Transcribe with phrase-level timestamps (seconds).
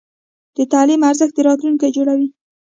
[0.55, 2.27] د تعلیم ارزښت د راتلونکي جوړوي.